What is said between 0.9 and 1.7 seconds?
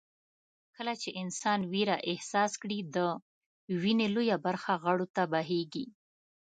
چې انسان